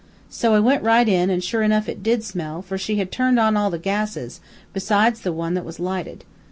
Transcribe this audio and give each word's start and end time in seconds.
"So 0.31 0.55
I 0.55 0.59
went 0.59 0.81
right 0.81 1.07
in, 1.07 1.29
an' 1.29 1.41
sure 1.41 1.61
enough 1.61 1.87
it 1.87 2.01
did 2.01 2.23
smell, 2.23 2.63
for 2.63 2.75
she 2.75 2.95
had 2.95 3.11
turned 3.11 3.37
on 3.39 3.55
all 3.55 3.69
the 3.69 3.77
gases, 3.77 4.41
besides 4.73 5.21
the 5.21 5.31
one 5.31 5.53
that 5.53 5.63
was 5.63 5.79
lighted. 5.79 6.23